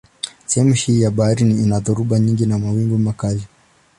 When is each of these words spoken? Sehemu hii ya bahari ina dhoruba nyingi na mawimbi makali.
Sehemu 0.45 0.73
hii 0.73 1.01
ya 1.01 1.11
bahari 1.11 1.51
ina 1.51 1.79
dhoruba 1.79 2.19
nyingi 2.19 2.45
na 2.45 2.59
mawimbi 2.59 2.97
makali. 3.03 3.45